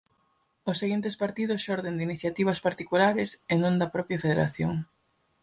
[0.69, 4.73] Os seguintes partidos xorden de iniciativas particulares e non da propia federación.